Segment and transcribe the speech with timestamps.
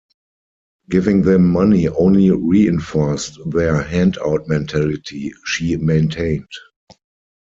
[0.89, 6.49] Giving them money only reinforced their handout mentality, she maintained.